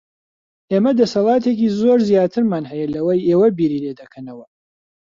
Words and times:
ئێمە 0.71 0.91
دەسەڵاتێکی 0.99 1.67
زۆر 1.79 1.99
زیاترمان 2.09 2.63
هەیە 2.71 2.87
لەوەی 2.95 3.25
ئێوە 3.27 3.47
بیری 3.57 3.83
لێ 3.85 3.93
دەکەنەوە. 4.01 4.45